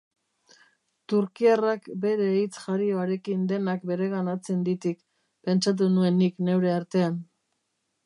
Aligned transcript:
Turkiarrak 1.11 1.89
bere 2.05 2.31
hitz-jarioarekin 2.37 3.45
denak 3.53 3.87
bereganatzen 3.93 4.67
ditik, 4.71 5.01
pentsatu 5.51 5.93
nuen 6.01 6.23
nik 6.27 6.47
neure 6.51 6.77
artean. 6.83 7.25